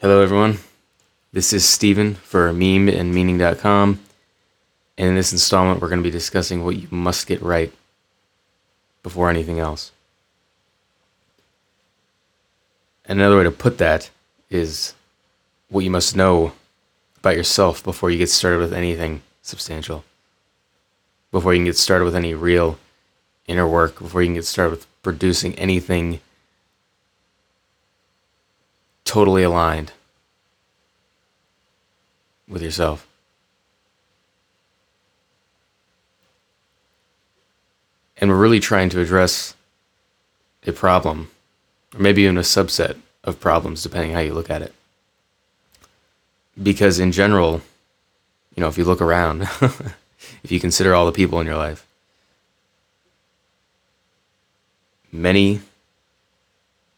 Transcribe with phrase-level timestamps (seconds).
[0.00, 0.58] Hello, everyone.
[1.32, 3.98] This is Steven for meme and meaning.com.
[4.96, 7.72] And in this installment, we're going to be discussing what you must get right
[9.02, 9.90] before anything else.
[13.06, 14.08] Another way to put that
[14.50, 14.94] is
[15.68, 16.52] what you must know
[17.16, 20.04] about yourself before you get started with anything substantial.
[21.32, 22.78] Before you can get started with any real
[23.48, 26.20] inner work, before you can get started with producing anything
[29.08, 29.90] totally aligned
[32.48, 33.06] with yourself.
[38.16, 39.54] And we're really trying to address
[40.66, 41.30] a problem,
[41.94, 44.72] or maybe even a subset of problems, depending how you look at it.
[46.60, 47.62] Because in general,
[48.56, 49.42] you know, if you look around,
[50.42, 51.86] if you consider all the people in your life,
[55.12, 55.60] many,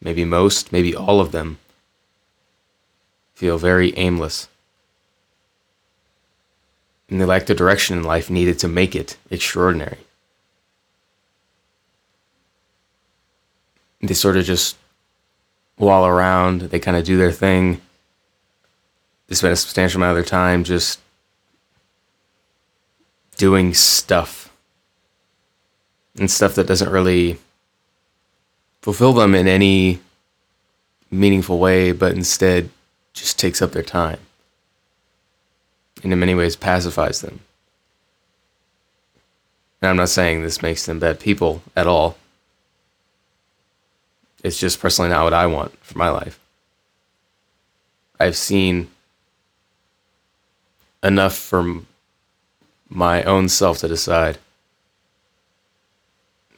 [0.01, 1.59] maybe most, maybe all of them
[3.35, 4.49] feel very aimless.
[7.11, 9.99] And they lack the direction in life needed to make it extraordinary.
[14.01, 14.77] They sort of just
[15.77, 17.81] wall around, they kind of do their thing.
[19.27, 21.01] They spend a substantial amount of their time just
[23.37, 24.53] doing stuff
[26.17, 27.39] and stuff that doesn't really
[28.83, 30.01] fulfill them in any
[31.11, 32.71] meaningful way, but instead
[33.13, 34.19] just takes up their time
[36.03, 37.41] and in many ways pacifies them.
[39.81, 42.17] And I'm not saying this makes them bad people at all.
[44.43, 46.39] It's just personally not what I want for my life.
[48.19, 48.91] I've seen
[51.03, 51.87] enough from
[52.89, 54.39] my own self to decide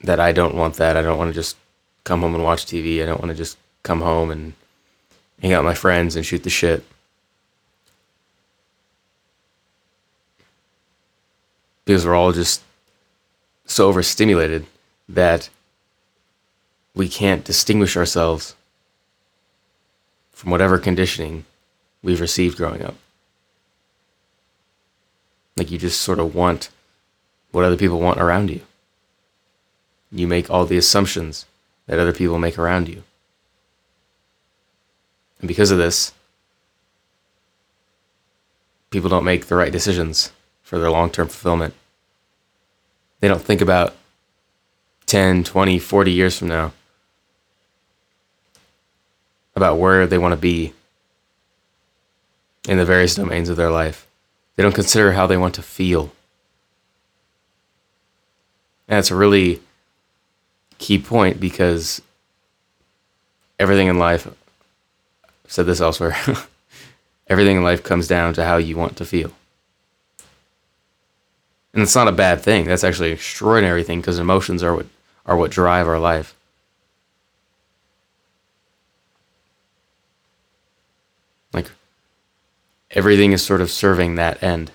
[0.03, 0.97] that I don't want that.
[0.97, 1.57] I don't want to just
[2.05, 3.03] come home and watch TV.
[3.03, 4.55] I don't want to just come home and
[5.41, 6.85] hang out with my friends and shoot the shit.
[11.93, 12.63] Because we're all just
[13.67, 14.65] so overstimulated
[15.11, 15.51] that
[16.95, 18.55] we can't distinguish ourselves
[20.33, 21.45] from whatever conditioning
[22.03, 22.95] we've received growing up.
[25.59, 26.71] Like you just sort of want
[27.51, 28.63] what other people want around you.
[30.11, 31.45] You make all the assumptions
[31.89, 33.03] that other people make around you.
[35.41, 36.15] And because of this,
[38.89, 40.33] people don't make the right decisions
[40.63, 41.75] for their long term fulfillment.
[43.23, 43.95] They don't think about
[45.07, 46.73] 10, 20, 40 years from now
[49.55, 50.73] about where they want to be
[52.69, 54.09] in the various domains of their life.
[54.57, 56.11] They don't consider how they want to feel.
[58.89, 59.61] And that's a really
[60.79, 62.03] key point because
[63.61, 64.27] everything in life
[65.47, 66.17] said this elsewhere.
[67.29, 69.31] Everything in life comes down to how you want to feel.
[71.73, 72.67] And it's not a bad thing.
[72.67, 74.87] That's actually an extraordinary thing because emotions are what
[75.25, 76.35] are what drive our life.
[81.53, 81.71] Like
[82.91, 84.73] everything is sort of serving that end.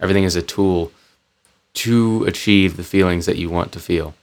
[0.00, 0.92] Everything is a tool
[1.74, 4.14] to achieve the feelings that you want to feel.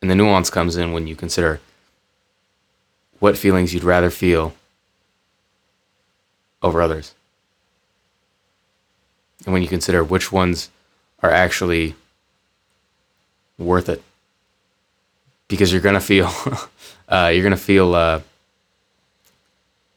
[0.00, 1.60] And the nuance comes in when you consider
[3.20, 4.54] what feelings you'd rather feel
[6.62, 7.14] over others.
[9.44, 10.70] And when you consider which ones
[11.22, 11.94] are actually
[13.58, 14.02] worth it.
[15.48, 16.30] Because you're to feel
[17.08, 18.20] uh, you're to feel uh,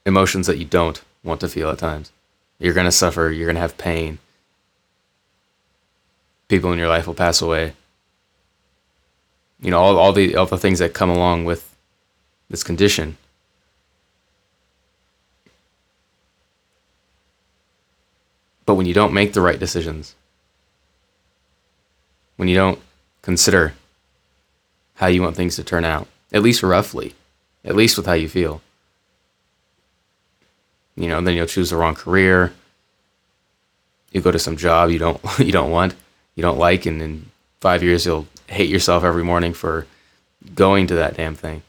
[0.06, 2.12] emotions that you don't want to feel at times.
[2.60, 4.20] You're to suffer, you're to have pain.
[6.48, 7.74] People in your life will pass away
[9.62, 11.76] you know all, all the all the things that come along with
[12.50, 13.18] this condition
[18.66, 20.16] but when you don't make the right decisions
[22.38, 22.80] when you don't
[23.22, 23.74] consider
[24.96, 27.14] how you want things to turn out at least roughly
[27.64, 28.62] at least with how you feel
[30.96, 32.54] you know then you'll choose the wrong career
[34.12, 35.94] you go to some job you don't you don't want
[36.36, 37.26] you don't like and in
[37.60, 39.88] five years you'll hate yourself every morning for
[40.54, 41.64] going to that damn thing.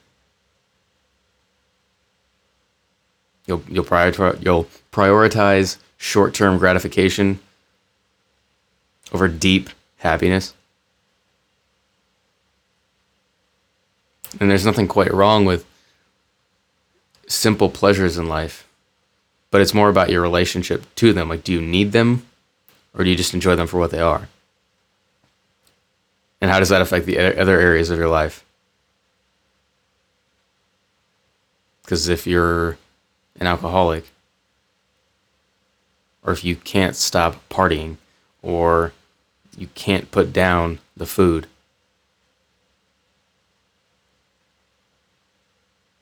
[3.46, 7.40] You'll you'll prioritize you'll prioritize short-term gratification
[9.12, 10.54] over deep happiness.
[14.40, 15.64] And there's nothing quite wrong with
[17.26, 18.66] simple pleasures in life,
[19.50, 21.28] but it's more about your relationship to them.
[21.28, 22.26] Like, do you need them
[22.94, 24.28] or do you just enjoy them for what they are?
[26.40, 28.44] And how does that affect the other areas of your life?
[31.82, 32.76] Because if you're
[33.40, 34.04] an alcoholic,
[36.26, 37.96] or if you can't stop partying,
[38.42, 38.92] or
[39.56, 41.46] you can't put down the food,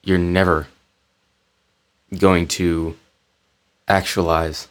[0.02, 0.66] you're never
[2.18, 2.96] going to
[3.86, 4.68] actualize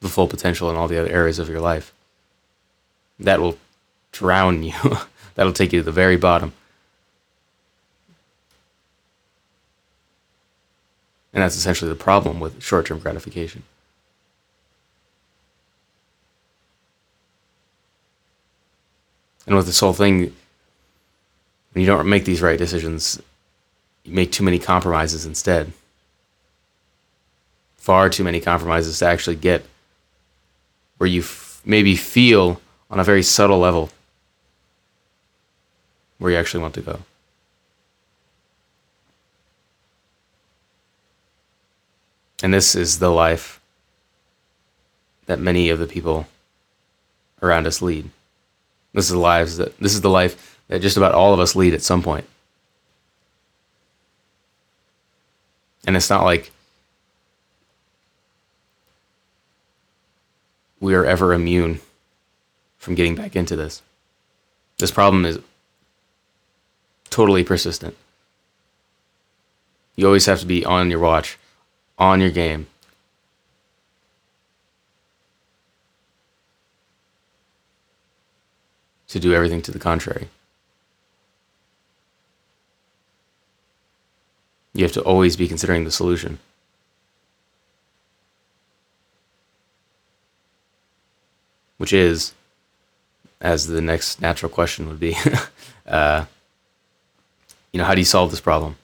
[0.00, 1.92] the full potential in all the other areas of your life.
[3.20, 3.58] That will
[4.12, 4.74] drown you.
[5.34, 6.52] That'll take you to the very bottom.
[11.34, 13.64] And that's essentially the problem with short term gratification.
[19.46, 20.34] And with this whole thing,
[21.72, 23.20] when you don't make these right decisions,
[24.04, 25.72] you make too many compromises instead.
[27.76, 29.64] Far too many compromises to actually get
[30.98, 32.60] where you f- maybe feel
[32.90, 33.90] on a very subtle level
[36.18, 37.00] where you actually want to go.
[42.42, 43.60] And this is the life
[45.26, 46.26] that many of the people
[47.42, 48.10] around us lead.
[48.94, 51.54] This is the lives that this is the life that just about all of us
[51.54, 52.26] lead at some point.
[55.86, 56.50] And it's not like
[60.80, 61.80] we are ever immune
[62.78, 63.82] from getting back into this.
[64.78, 65.38] This problem is
[67.10, 67.96] totally persistent.
[69.96, 71.38] You always have to be on your watch,
[71.98, 72.66] on your game.
[79.14, 80.26] To do everything to the contrary.
[84.72, 86.40] You have to always be considering the solution.
[91.76, 92.32] Which is,
[93.40, 95.16] as the next natural question would be,
[95.86, 96.24] uh,
[97.72, 98.74] you know, how do you solve this problem?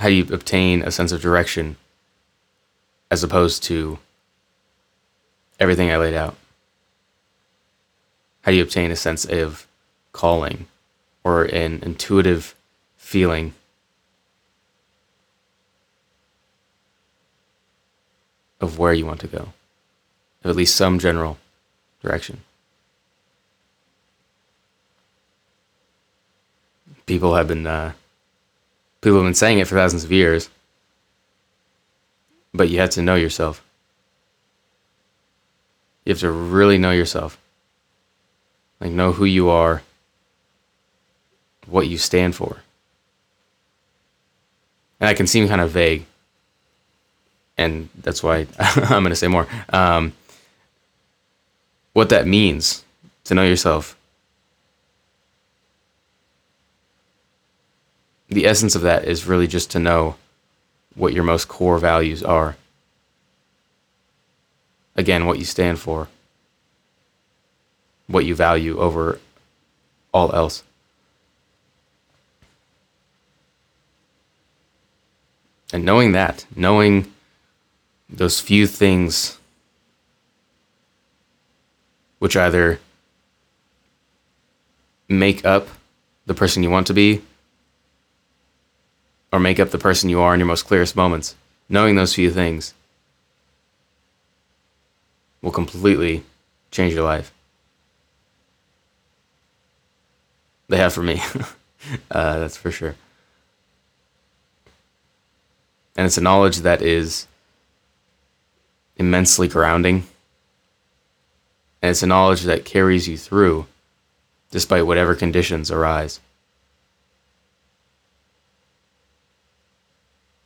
[0.00, 1.76] How do you obtain a sense of direction
[3.10, 3.98] as opposed to
[5.58, 6.36] everything I laid out?
[8.42, 9.66] How do you obtain a sense of
[10.12, 10.66] calling
[11.24, 12.54] or an intuitive
[12.96, 13.54] feeling
[18.60, 19.52] of where you want to go,
[20.44, 21.38] of at least some general
[22.02, 22.40] direction.
[27.06, 27.92] People have been uh,
[29.00, 30.48] people have been saying it for thousands of years,
[32.54, 33.64] but you have to know yourself.
[36.04, 37.39] You have to really know yourself.
[38.80, 39.82] Like know who you are,
[41.66, 42.58] what you stand for.
[44.98, 46.06] And I can seem kind of vague,
[47.56, 49.46] and that's why I'm going to say more.
[49.70, 50.12] Um,
[51.92, 52.84] what that means
[53.24, 53.96] to know yourself.
[58.28, 60.16] The essence of that is really just to know
[60.94, 62.56] what your most core values are.
[64.96, 66.08] Again, what you stand for,
[68.10, 69.20] what you value over
[70.12, 70.64] all else.
[75.72, 77.12] And knowing that, knowing
[78.08, 79.38] those few things
[82.18, 82.80] which either
[85.08, 85.68] make up
[86.26, 87.22] the person you want to be
[89.32, 91.36] or make up the person you are in your most clearest moments.
[91.68, 92.74] Knowing those few things
[95.40, 96.24] will completely
[96.72, 97.32] change your life.
[100.70, 101.20] They have for me.
[102.12, 102.94] uh, that's for sure.
[105.96, 107.26] And it's a knowledge that is
[108.96, 110.04] immensely grounding.
[111.82, 113.66] And it's a knowledge that carries you through
[114.52, 116.20] despite whatever conditions arise.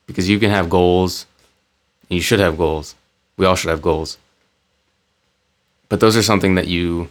[0.06, 1.26] Because you can have goals,
[2.08, 2.94] you should have goals.
[3.36, 4.16] We all should have goals.
[5.90, 7.10] But those are something that you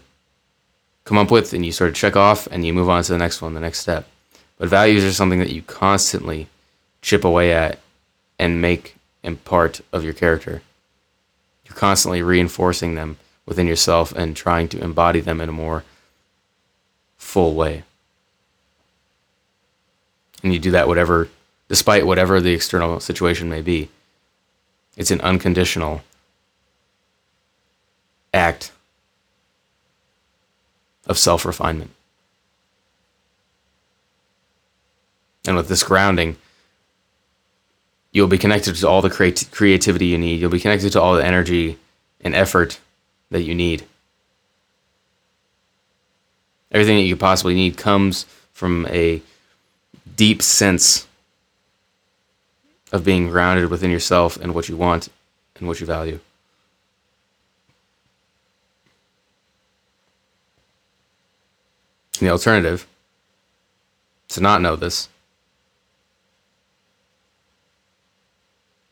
[1.06, 3.18] come up with and you sort of check off and you move on to the
[3.18, 4.08] next one, the next step.
[4.58, 6.48] But values are something that you constantly
[7.02, 7.80] chip away at
[8.40, 10.62] and make in part of your character
[11.74, 15.84] you're constantly reinforcing them within yourself and trying to embody them in a more
[17.18, 17.84] full way.
[20.44, 21.30] And you do that whatever
[21.70, 23.90] despite whatever the external situation may be.
[24.96, 26.04] It's an unconditional
[28.34, 28.72] act
[31.08, 31.92] of self refinement.
[35.46, 36.38] And with this grounding,
[38.12, 40.40] you'll be connected to all the creat- creativity you need.
[40.40, 41.78] You'll be connected to all the energy
[42.22, 42.80] and effort
[43.30, 43.84] that you need.
[46.72, 49.22] Everything that you could possibly need comes from a
[50.16, 51.08] deep sense
[52.92, 55.10] of being grounded within yourself and what you want
[55.58, 56.20] and what you value.
[62.24, 62.88] The alternative
[64.30, 65.10] to not know this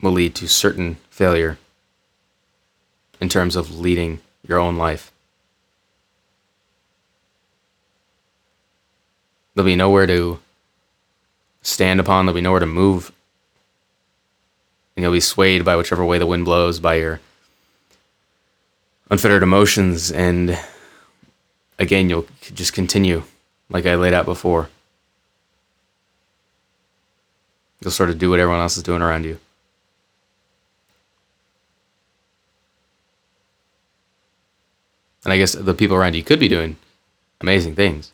[0.01, 1.57] will lead to certain failure
[3.19, 5.11] in terms of leading your own life.
[9.53, 10.39] There'll be nowhere to
[11.61, 13.11] stand upon, there'll be nowhere to move.
[14.95, 17.19] And you'll be swayed by whichever way the wind blows, by your
[19.09, 20.11] unfettered emotions.
[20.11, 20.59] And
[21.81, 23.23] again, you'll just continue
[23.69, 24.69] like I laid out before.
[27.81, 29.39] You'll sort of do what everyone else is doing around you.
[35.23, 36.77] And I guess the people around you could be doing
[37.41, 38.11] amazing things.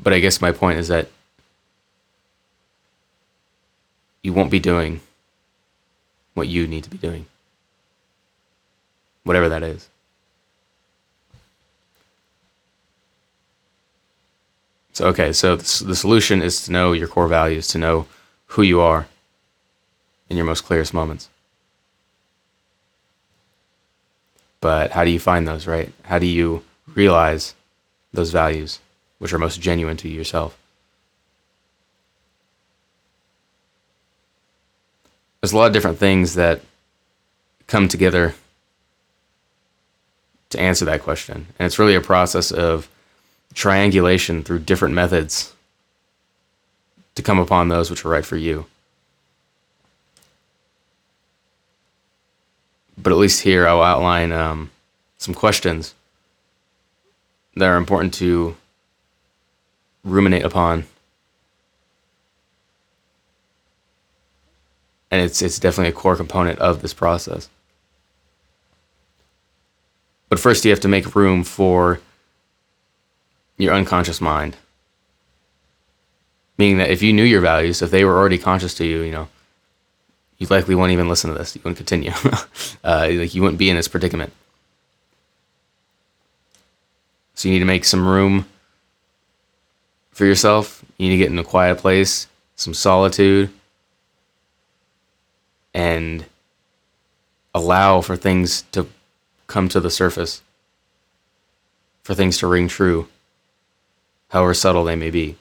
[0.00, 1.08] But I guess my point is that
[4.22, 5.00] you won't be doing
[6.34, 7.26] what you need to be doing.
[9.22, 9.88] Whatever that is.
[14.94, 18.06] So, okay, so the solution is to know your core values, to know
[18.46, 19.08] who you are
[20.28, 21.28] in your most clearest moments.
[24.60, 25.92] But how do you find those, right?
[26.04, 26.62] How do you
[26.94, 27.54] realize
[28.12, 28.78] those values,
[29.18, 30.56] which are most genuine to yourself?
[35.40, 36.60] There's a lot of different things that
[37.66, 38.34] come together
[40.50, 41.48] to answer that question.
[41.58, 42.88] And it's really a process of
[43.54, 45.54] triangulation through different methods
[47.14, 48.66] to come upon those which are right for you.
[52.98, 54.70] But at least here, I'll outline um,
[55.18, 55.94] some questions
[57.56, 58.56] that are important to
[60.04, 60.84] ruminate upon.
[65.10, 67.48] And it's, it's definitely a core component of this process.
[70.28, 72.00] But first, you have to make room for
[73.56, 74.56] your unconscious mind.
[76.58, 79.12] Meaning that if you knew your values, if they were already conscious to you, you
[79.12, 79.28] know,
[80.38, 81.54] you likely wouldn't even listen to this.
[81.54, 82.12] You wouldn't continue.
[82.84, 84.32] uh, like you wouldn't be in this predicament.
[87.34, 88.46] So you need to make some room
[90.12, 90.84] for yourself.
[90.98, 93.50] You need to get in a quiet place, some solitude,
[95.72, 96.24] and
[97.52, 98.86] allow for things to
[99.46, 100.42] come to the surface,
[102.02, 103.08] for things to ring true
[104.34, 105.36] however subtle they may be.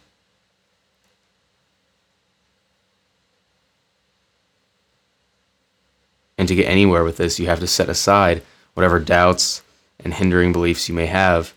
[6.37, 8.43] And to get anywhere with this, you have to set aside
[8.75, 9.63] whatever doubts
[9.99, 11.53] and hindering beliefs you may have,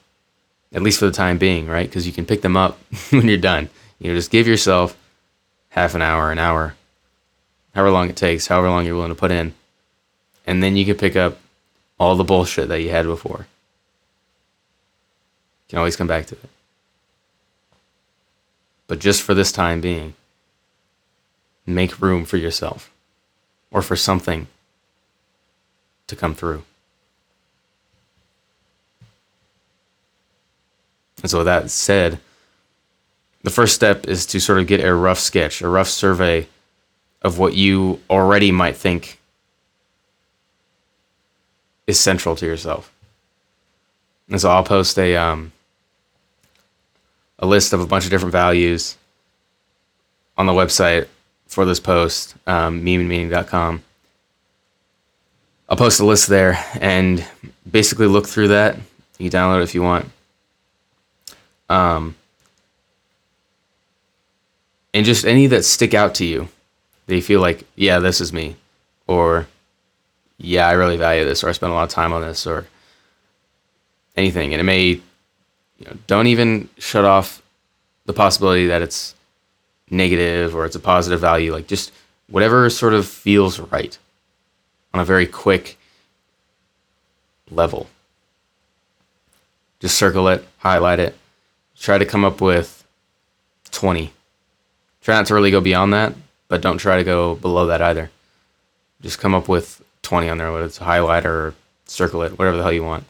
[0.72, 1.86] at least for the time being, right?
[1.86, 2.78] Because you can pick them up
[3.10, 3.68] when you're done.
[3.98, 4.96] You know, just give yourself
[5.70, 6.74] half an hour, an hour,
[7.74, 9.52] however long it takes, however long you're willing to put in.
[10.46, 11.38] And then you can pick up
[12.00, 13.46] all the bullshit that you had before.
[15.66, 16.55] You can always come back to it
[18.86, 20.14] but just for this time being,
[21.66, 22.92] make room for yourself
[23.70, 24.46] or for something
[26.06, 26.62] to come through.
[31.22, 32.20] And so, with that said,
[33.42, 36.46] the first step is to sort of get a rough sketch, a rough survey
[37.22, 39.18] of what you already might think
[41.86, 42.92] is central to yourself.
[44.28, 45.52] And so I'll post a um,
[47.38, 48.96] a list of a bunch of different values
[50.38, 51.08] on the website
[51.46, 53.82] for this post, um, memeandmeaning.com.
[55.68, 57.26] I'll post a list there and
[57.70, 58.76] basically look through that.
[59.18, 60.06] You can download it if you want.
[61.68, 62.14] Um,
[64.94, 66.48] and just any that stick out to you
[67.06, 68.56] that you feel like, yeah, this is me,
[69.06, 69.46] or
[70.38, 72.66] yeah, I really value this, or I spend a lot of time on this, or
[74.16, 74.52] anything.
[74.52, 75.00] And it may
[75.78, 77.42] you know, don't even shut off
[78.06, 79.14] the possibility that it's
[79.90, 81.52] negative or it's a positive value.
[81.52, 81.92] Like just
[82.28, 83.98] whatever sort of feels right
[84.94, 85.78] on a very quick
[87.50, 87.88] level.
[89.80, 91.16] Just circle it, highlight it,
[91.78, 92.84] try to come up with
[93.70, 94.12] 20.
[95.02, 96.14] Try not to really go beyond that,
[96.48, 98.10] but don't try to go below that either.
[99.02, 101.54] Just come up with 20 on there, whether it's a highlighter or
[101.84, 103.04] circle it, whatever the hell you want.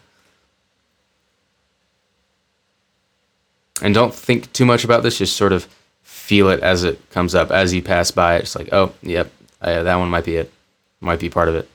[3.82, 5.18] And don't think too much about this.
[5.18, 5.66] Just sort of
[6.02, 8.36] feel it as it comes up as you pass by.
[8.36, 9.30] It's like, oh, yep,
[9.60, 10.52] uh, that one might be it.
[11.00, 11.68] Might be part of it.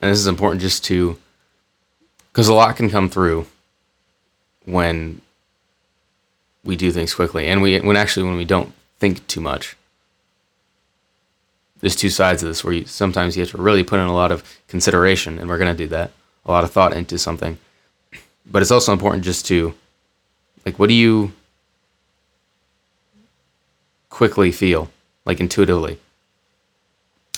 [0.00, 1.18] And this is important just to,
[2.32, 3.46] because a lot can come through
[4.64, 5.20] when
[6.64, 9.76] we do things quickly, and we when actually when we don't think too much.
[11.80, 14.14] There's two sides of this where you, sometimes you have to really put in a
[14.14, 16.10] lot of consideration, and we're going to do that,
[16.44, 17.58] a lot of thought into something.
[18.50, 19.74] But it's also important just to,
[20.64, 21.32] like, what do you
[24.08, 24.90] quickly feel,
[25.24, 25.98] like intuitively?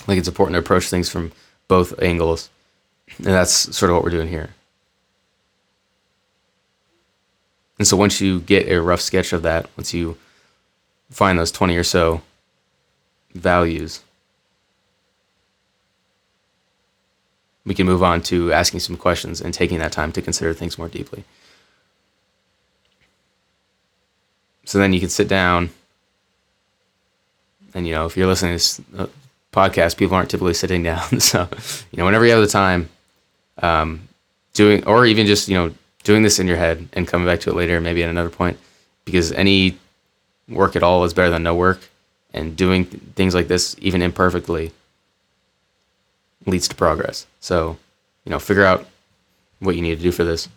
[0.06, 1.32] Like it's important to approach things from
[1.68, 2.48] both angles,
[3.18, 4.50] and that's sort of what we're doing here.
[7.78, 10.16] And so once you get a rough sketch of that, once you
[11.10, 12.22] find those 20 or so
[13.34, 14.02] values,
[17.64, 20.78] we can move on to asking some questions and taking that time to consider things
[20.78, 21.24] more deeply.
[24.64, 25.70] So then you can sit down,
[27.74, 29.10] and you know, if you're listening to this
[29.52, 31.20] podcast, people aren't typically sitting down.
[31.20, 31.48] So,
[31.90, 32.88] you know, whenever you have the time,
[33.58, 34.08] um,
[34.54, 35.74] doing, or even just, you know,
[36.04, 38.58] doing this in your head and coming back to it later, maybe at another point,
[39.04, 39.76] because any
[40.48, 41.80] work at all is better than no work.
[42.32, 44.70] And doing things like this, even imperfectly,
[46.46, 47.26] leads to progress.
[47.40, 47.76] So,
[48.24, 48.86] you know, figure out
[49.58, 50.48] what you need to do for this.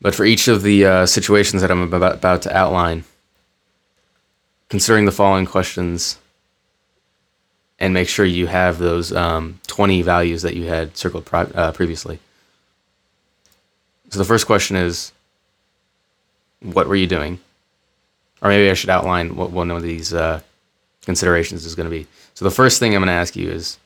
[0.00, 3.04] But for each of the uh, situations that I'm about, about to outline,
[4.68, 6.18] considering the following questions
[7.78, 11.72] and make sure you have those um, 20 values that you had circled pri- uh,
[11.72, 12.18] previously.
[14.10, 15.12] So the first question is,
[16.60, 17.38] what were you doing?
[18.42, 20.40] Or maybe I should outline what one of these uh,
[21.04, 22.06] considerations is going to be.
[22.34, 23.78] So the first thing I'm going to ask you is,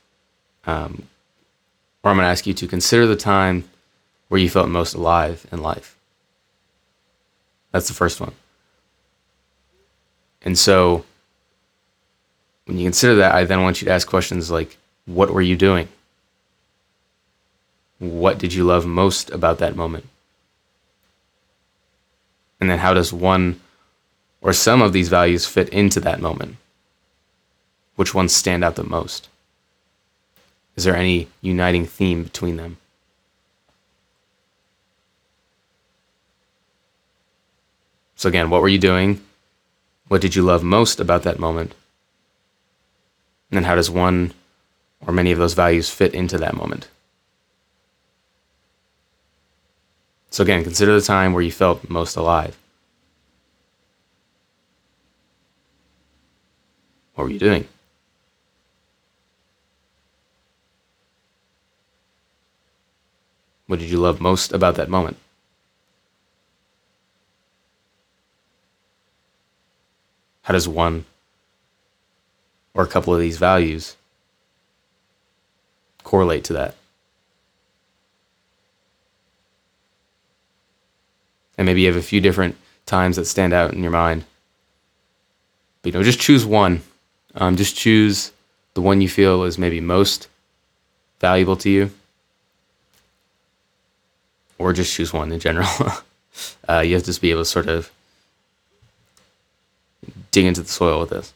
[0.67, 1.07] um,
[2.03, 3.65] or I'm going to ask you to consider the time
[4.29, 5.97] where you felt most alive in life.
[7.73, 8.33] That's the first one.
[10.43, 11.05] And so
[12.67, 15.57] when you consider that, I then want you to ask questions like, what were you
[15.57, 15.89] doing?
[17.99, 20.09] What did you love most about that moment?
[22.61, 23.61] And then how does one
[24.41, 26.57] or some of these values fit into that moment?
[27.97, 29.29] Which ones stand out the most?
[30.77, 32.79] Is there any uniting theme between them?
[38.17, 39.21] So, again, what were you doing?
[40.09, 41.75] What did you love most about that moment?
[43.51, 44.33] And then, how does one
[45.07, 46.89] or many of those values fit into that moment?
[50.31, 52.57] So, again, consider the time where you felt most alive.
[57.15, 57.69] What were you doing?
[63.67, 65.17] What did you love most about that moment?
[70.43, 71.07] How does one
[72.75, 73.97] or a couple of these values
[76.03, 76.75] correlate to that?
[81.57, 84.25] And maybe you have a few different times that stand out in your mind.
[85.81, 86.83] But, you know, just choose one.
[87.35, 88.33] Um, just choose
[88.75, 90.29] the one you feel is maybe most
[91.21, 91.91] valuable to you
[94.65, 95.69] or just choose one in general.
[96.69, 97.93] uh, you have to be able to sort of
[100.31, 101.35] dig into the soil with this.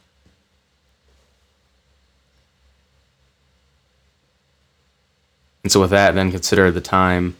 [5.62, 7.36] And so, with that, then consider the time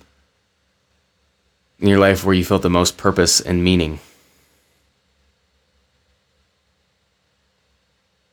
[1.81, 4.01] in your life where you felt the most purpose and meaning.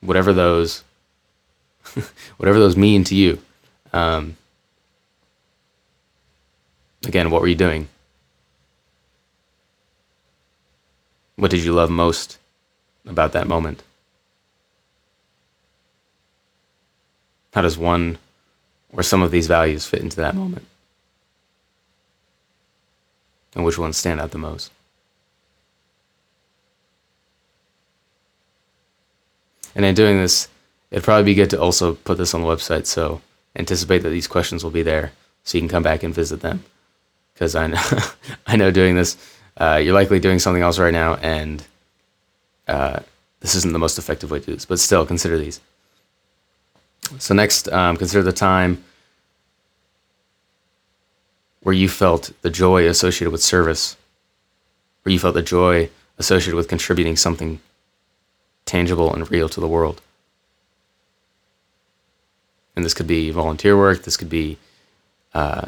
[0.01, 0.83] Whatever those,
[2.35, 3.41] whatever those mean to you.
[3.93, 4.35] Um,
[7.07, 7.87] Again, what were you doing?
[11.35, 12.37] What did you love most
[13.05, 13.83] about that moment?
[17.53, 18.17] How does one
[18.91, 20.65] or some of these values fit into that moment?
[23.53, 24.71] And which ones stand out the most?
[29.75, 30.47] And in doing this,
[30.91, 33.21] it'd probably be good to also put this on the website so
[33.55, 35.11] anticipate that these questions will be there
[35.43, 36.63] so you can come back and visit them
[37.35, 37.81] because I know
[38.47, 39.17] I know doing this,
[39.57, 41.63] uh, you're likely doing something else right now, and
[42.67, 43.01] uh,
[43.41, 44.65] this isn't the most effective way to do this.
[44.65, 45.61] But still, consider these.
[47.19, 48.83] So next, um, consider the time
[51.61, 53.95] where you felt the joy associated with service,
[55.03, 57.59] where you felt the joy associated with contributing something
[58.65, 60.01] tangible and real to the world.
[62.75, 64.03] And this could be volunteer work.
[64.03, 64.57] This could be
[65.33, 65.67] uh,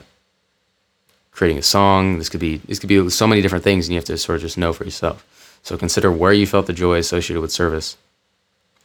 [1.37, 2.17] creating a song.
[2.17, 4.37] This could be this could be so many different things, and you have to sort
[4.37, 5.23] of just know for yourself.
[5.61, 7.95] So consider where you felt the joy associated with service,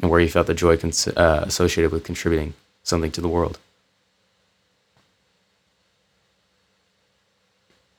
[0.01, 3.59] and where you felt the joy cons- uh, associated with contributing something to the world.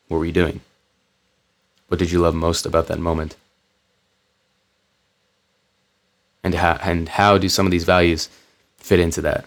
[0.08, 0.62] What were you doing?
[1.88, 3.36] What did you love most about that moment?
[6.44, 8.30] And how, and how do some of these values
[8.78, 9.46] fit into that?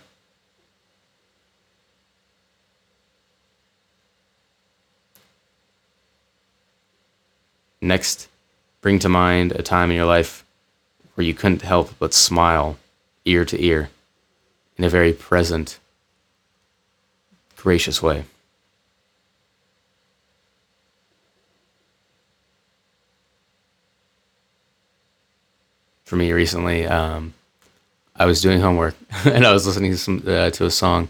[7.87, 8.27] Next,
[8.81, 10.45] bring to mind a time in your life
[11.15, 12.79] where you couldn't help but smile
[13.25, 13.91] ear to ear
[14.77, 15.79] in a very present,
[17.55, 18.25] gracious way.
[26.05, 27.35] For me recently, um,
[28.17, 31.09] I was doing homework and I was listening to some uh, to a song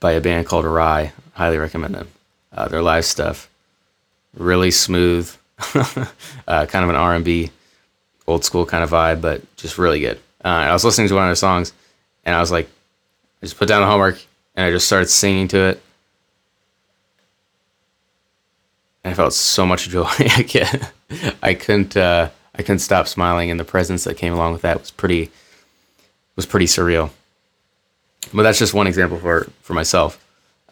[0.00, 1.12] by a band called Rhye.
[1.34, 2.08] Highly recommend them.
[2.52, 3.48] Uh, their live stuff,
[4.36, 5.34] really smooth,
[5.74, 7.50] uh, kind of an R and B,
[8.26, 10.18] old school kind of vibe, but just really good.
[10.44, 11.72] Uh, I was listening to one of their songs,
[12.24, 12.66] and I was like,
[13.42, 14.18] I just put down the homework
[14.54, 15.82] and I just started singing to it.
[19.04, 20.06] And I felt so much joy.
[20.18, 20.84] I can't,
[21.42, 24.78] I couldn't, uh, I couldn't stop smiling, and the presence that came along with that
[24.78, 25.30] was pretty,
[26.36, 27.10] was pretty surreal.
[28.32, 30.24] But that's just one example for for myself.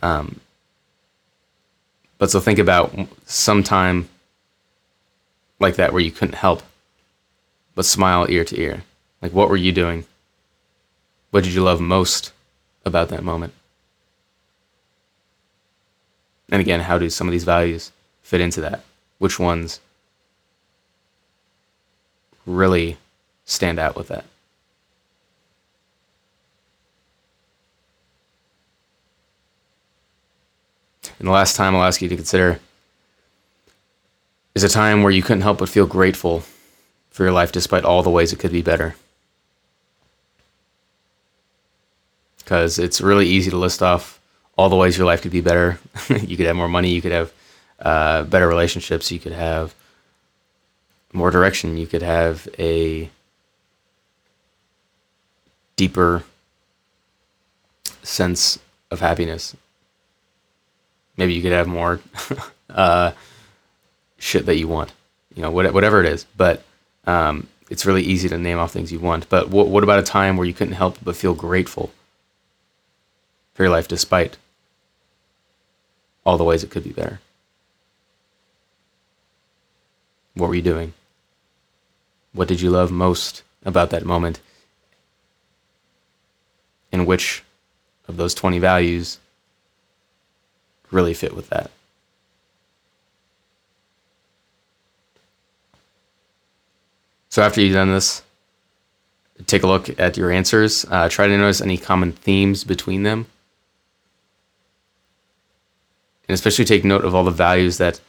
[0.02, 0.40] Um,
[2.20, 4.06] but so think about some time
[5.58, 6.62] like that where you couldn't help
[7.74, 8.84] but smile ear to ear.
[9.22, 10.04] Like, what were you doing?
[11.30, 12.32] What did you love most
[12.84, 13.54] about that moment?
[16.50, 17.90] And again, how do some of these values
[18.22, 18.82] fit into that?
[19.18, 19.80] Which ones
[22.44, 22.98] really
[23.46, 24.26] stand out with that?
[31.20, 32.58] And the last time I'll ask you to consider
[34.54, 36.44] is a time where you couldn't help but feel grateful
[37.10, 38.96] for your life despite all the ways it could be better.
[42.38, 44.18] Because it's really easy to list off
[44.56, 45.78] all the ways your life could be better.
[46.08, 47.32] you could have more money, you could have
[47.80, 49.74] uh, better relationships, you could have
[51.12, 53.10] more direction, you could have a
[55.76, 56.24] deeper
[58.02, 58.58] sense
[58.90, 59.54] of happiness.
[61.16, 62.00] Maybe you could have more
[62.70, 63.12] uh,
[64.18, 64.92] shit that you want,
[65.34, 66.24] you know, whatever it is.
[66.36, 66.62] But
[67.06, 69.28] um, it's really easy to name off things you want.
[69.28, 71.92] But what, what about a time where you couldn't help but feel grateful
[73.54, 74.38] for your life despite
[76.24, 77.20] all the ways it could be better?
[80.34, 80.94] What were you doing?
[82.32, 84.40] What did you love most about that moment?
[86.92, 87.44] And which
[88.08, 89.18] of those 20 values
[90.90, 91.70] really fit with that?
[97.30, 98.22] So after you've done this,
[99.46, 100.84] take a look at your answers.
[100.90, 103.26] Uh, try to notice any common themes between them.
[106.28, 108.00] And especially take note of all the values that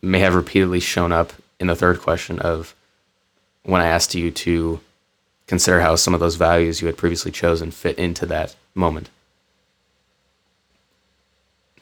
[0.00, 2.74] may have repeatedly shown up in the third question of
[3.64, 4.80] when I asked you to
[5.46, 9.10] consider how some of those values you had previously chosen fit into that moment.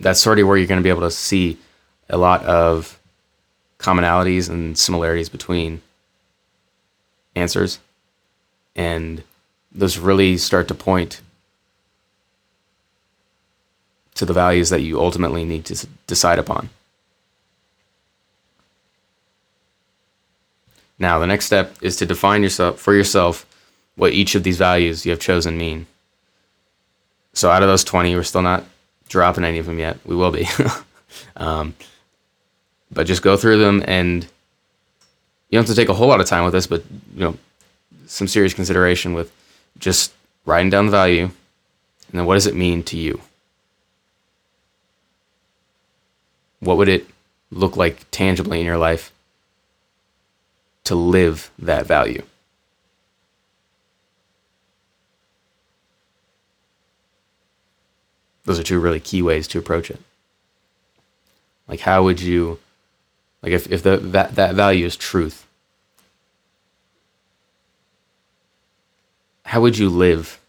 [0.00, 1.59] That's sort of where you're going to be able to see
[2.09, 2.98] a lot of
[3.78, 5.82] commonalities and similarities between
[7.35, 7.78] answers.
[8.74, 9.22] And
[9.72, 11.20] those really start to point
[14.14, 16.70] to the values that you ultimately need to decide upon.
[20.98, 23.44] Now, the next step is to define yourself for yourself
[23.96, 25.87] what each of these values you have chosen mean.
[27.35, 28.64] So, out of those 20, we're still not
[29.09, 29.99] dropping any of them yet.
[30.05, 30.49] We will be.
[31.37, 31.75] um,
[32.90, 36.27] but just go through them and you don't have to take a whole lot of
[36.27, 36.83] time with this, but
[37.14, 37.38] you know,
[38.07, 39.33] some serious consideration with
[39.79, 40.12] just
[40.45, 43.21] writing down the value and then what does it mean to you?
[46.61, 47.07] What would it
[47.51, 49.12] look like tangibly in your life
[50.85, 52.23] to live that value?
[58.46, 60.00] Those are two really key ways to approach it.
[61.68, 62.59] Like, how would you
[63.42, 65.46] like if, if the, that, that value is truth,
[69.44, 70.40] how would you live?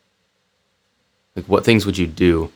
[1.36, 2.52] Like what things would you do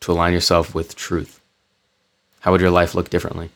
[0.00, 1.40] to align yourself with truth?
[2.40, 3.50] How would your life look differently?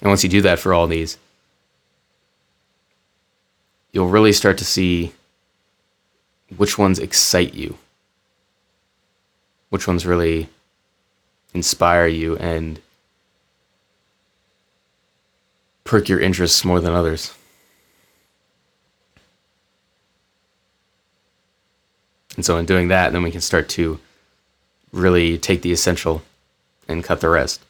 [0.00, 1.18] And once you do that for all these,
[3.92, 5.12] you'll really start to see
[6.56, 7.78] which ones excite you,
[9.68, 10.48] which ones really
[11.54, 12.80] inspire you and
[15.84, 17.34] perk your interests more than others.
[22.36, 23.98] And so, in doing that, then we can start to
[24.92, 26.22] really take the essential
[26.88, 27.60] and cut the rest.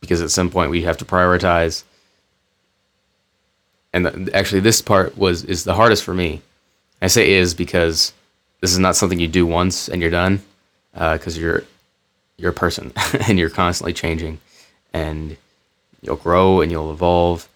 [0.00, 1.84] Because at some point we have to prioritize.
[3.92, 6.40] And actually, this part was is the hardest for me.
[7.02, 8.12] I say is because
[8.60, 10.40] this is not something you do once and you're done,
[10.92, 11.64] because uh, you're
[12.38, 12.92] you're a person
[13.28, 14.38] and you're constantly changing,
[14.92, 15.36] and
[16.00, 17.48] you'll grow and you'll evolve,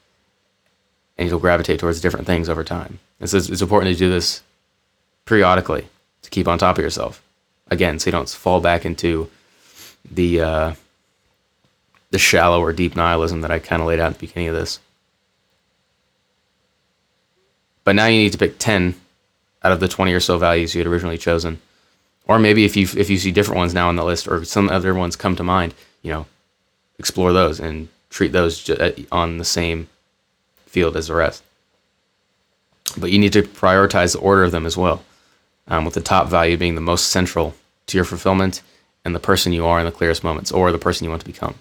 [1.17, 2.99] and you'll gravitate towards different things over time.
[3.21, 4.43] And so it's, it's important to do this
[5.25, 5.87] periodically
[6.23, 7.23] to keep on top of yourself.
[7.71, 9.31] Again, so you don't fall back into
[10.11, 10.75] the uh,
[12.11, 14.57] the shallow or deep nihilism that I kind of laid out at the beginning of
[14.57, 14.81] this.
[17.85, 18.95] But now you need to pick ten
[19.67, 21.61] out of the twenty or so values you had originally chosen,
[22.29, 24.69] or maybe if you if you see different ones now on the list or some
[24.69, 26.27] other ones come to mind, you know,
[27.01, 29.89] explore those and treat those uh, on the same
[30.67, 31.43] field as the rest.
[32.97, 35.03] But you need to prioritize the order of them as well,
[35.67, 37.55] um, with the top value being the most central
[37.89, 38.63] to your fulfillment
[39.05, 41.33] and the person you are in the clearest moments or the person you want to
[41.33, 41.57] become.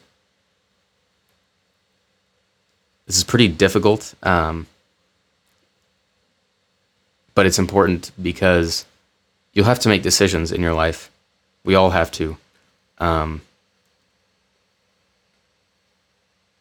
[3.07, 4.67] This is pretty difficult, um,
[7.35, 8.85] but it's important because
[9.53, 11.11] you'll have to make decisions in your life.
[11.63, 12.37] We all have to.
[12.97, 13.41] Um,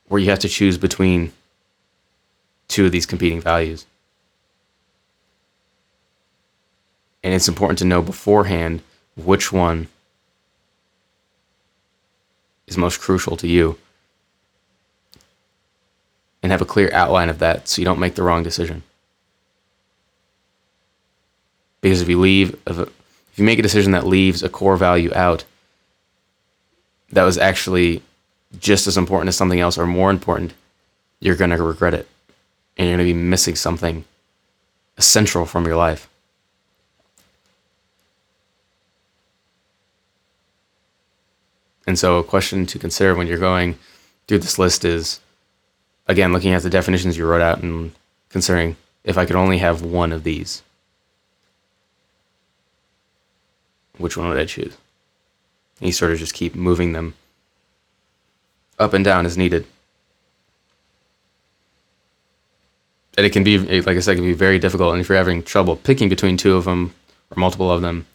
[0.09, 1.33] where you have to choose between
[2.69, 3.87] two of these competing values.
[7.23, 8.83] And it's important to know beforehand
[9.17, 9.89] which one
[12.67, 13.79] is most crucial to you
[16.43, 18.83] and have a clear outline of that so you don't make the wrong decision.
[21.85, 22.89] Because if you leave, if
[23.37, 25.45] you make a decision that leaves a core value out,
[27.11, 28.01] that was actually
[28.59, 30.55] just as important as something else or more important,
[31.21, 32.09] you're going to regret it.
[32.79, 34.07] And you're going to be missing something
[34.97, 36.09] essential from your life.
[41.87, 43.79] And so, a question to consider when you're going
[44.27, 45.21] through this list is
[46.07, 47.93] again, looking at the definitions you wrote out and
[48.31, 50.63] considering if I could only have one of these,
[53.99, 54.77] which one would I choose?
[55.81, 57.15] And you sort of just keep moving them
[58.79, 59.67] up and down as needed.
[63.17, 64.93] And it can be, like I said, it can be very difficult.
[64.93, 66.95] And if you're having trouble picking between two of them
[67.31, 68.07] or multiple of them,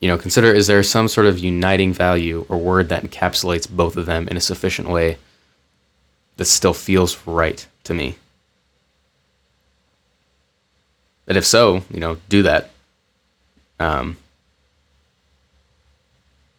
[0.00, 3.96] you know, consider is there some sort of uniting value or word that encapsulates both
[3.96, 5.18] of them in a sufficient way
[6.36, 8.16] that still feels right to me?
[11.26, 12.70] And if so, you know, do that.
[13.80, 14.16] Um,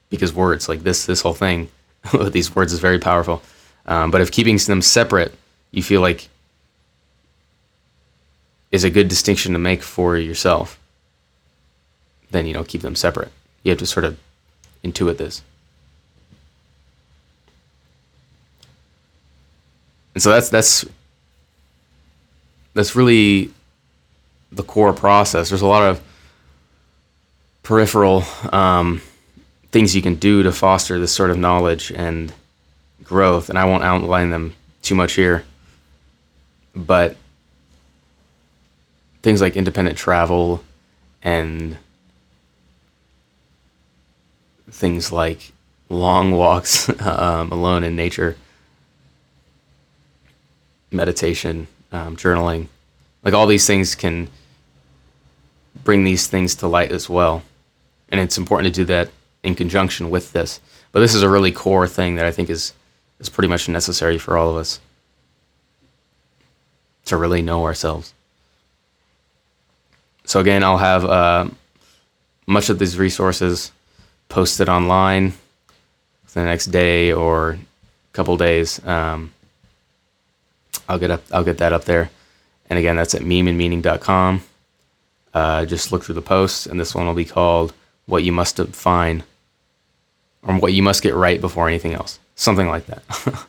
[0.09, 1.69] because words like this, this whole thing
[2.13, 3.41] with these words is very powerful.
[3.85, 5.33] Um, but if keeping them separate,
[5.71, 6.29] you feel like
[8.71, 10.79] is a good distinction to make for yourself
[12.31, 13.31] then you know keep them separate.
[13.63, 14.17] You have to sort of
[14.83, 15.41] intuit this.
[20.13, 20.85] And so that's that's
[22.73, 23.51] that's really
[24.51, 25.49] the core process.
[25.49, 26.01] There's a lot of
[27.63, 29.01] peripheral um,
[29.71, 32.33] things you can do to foster this sort of knowledge and
[33.03, 35.43] growth, and I won't outline them too much here.
[36.75, 37.17] But
[39.21, 40.63] things like independent travel
[41.21, 41.77] and
[44.71, 45.51] things like
[45.89, 48.37] long walks um, alone in nature,
[50.91, 52.67] meditation, um, journaling,
[53.23, 54.29] like all these things can
[55.83, 57.43] bring these things to light as well.
[58.11, 59.09] And it's important to do that
[59.43, 60.59] in conjunction with this.
[60.91, 62.73] But this is a really core thing that I think is
[63.19, 64.79] is pretty much necessary for all of us
[67.05, 68.13] to really know ourselves.
[70.23, 71.49] So again, I'll have uh,
[72.45, 73.71] much of these resources
[74.29, 75.33] posted online
[76.33, 77.59] the next day or a
[78.13, 78.83] couple days.
[78.85, 79.33] Um,
[80.87, 81.23] I'll get up.
[81.31, 82.09] I'll get that up there.
[82.69, 84.43] And again, that's at memeandmeaning.com.
[85.33, 87.73] Uh, just look through the posts, and this one will be called
[88.05, 89.23] "What You Must Find,"
[90.43, 93.03] or "What You Must Get Right Before Anything Else," something like that.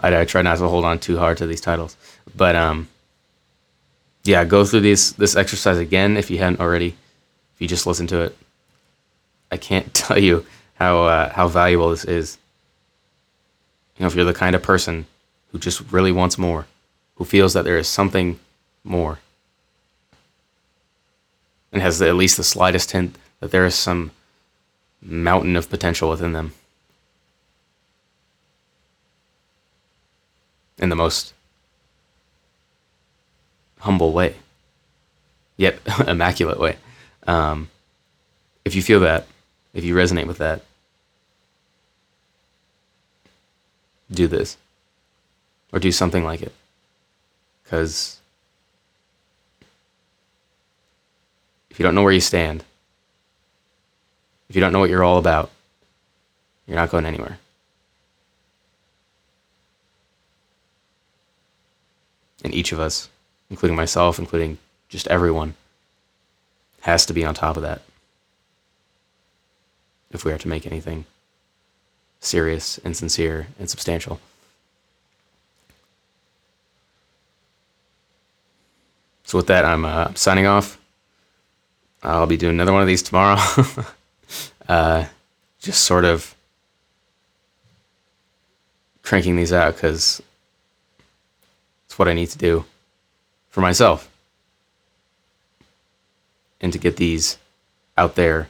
[0.00, 1.96] I, I, try not to hold on too hard to these titles,
[2.36, 2.88] but um,
[4.24, 6.96] yeah, go through these this exercise again if you hadn't already.
[7.54, 8.36] If you just listen to it,
[9.50, 12.38] I can't tell you how uh, how valuable this is.
[13.96, 15.06] You know, if you're the kind of person
[15.52, 16.66] who just really wants more,
[17.16, 18.38] who feels that there is something
[18.82, 19.18] more,
[21.72, 24.10] and has at least the slightest hint that there is some
[25.02, 26.52] mountain of potential within them.
[30.78, 31.34] In the most
[33.80, 34.34] humble way,
[35.56, 36.76] yet immaculate way.
[37.26, 37.68] Um,
[38.64, 39.26] if you feel that,
[39.74, 40.62] if you resonate with that,
[44.10, 44.56] do this
[45.72, 46.52] or do something like it.
[47.62, 48.20] Because
[51.70, 52.64] if you don't know where you stand,
[54.50, 55.48] if you don't know what you're all about,
[56.66, 57.38] you're not going anywhere.
[62.42, 63.08] And each of us,
[63.48, 64.58] including myself, including
[64.88, 65.54] just everyone,
[66.80, 67.82] has to be on top of that
[70.10, 71.04] if we are to make anything
[72.18, 74.18] serious and sincere and substantial.
[79.22, 80.76] So with that, I'm uh, signing off.
[82.02, 83.38] I'll be doing another one of these tomorrow.
[84.70, 85.04] uh,
[85.58, 86.36] just sort of
[89.02, 90.22] cranking these out because
[91.84, 92.64] it's what I need to do
[93.48, 94.08] for myself
[96.60, 97.36] and to get these
[97.98, 98.48] out there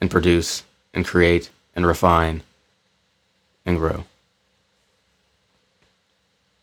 [0.00, 0.62] and produce
[0.94, 2.42] and create and refine
[3.66, 4.04] and grow.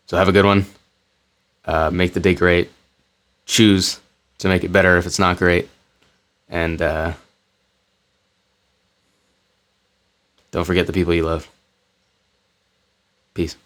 [0.05, 0.67] So have a good one.
[1.65, 2.71] Uh, make the day great.
[3.45, 3.99] Choose
[4.37, 5.67] to make it better if it's not great.
[6.47, 7.13] And uh,
[10.55, 11.49] don't forget the people you love.
[13.33, 13.57] Peace.